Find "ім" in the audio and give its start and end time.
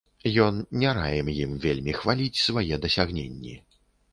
1.43-1.53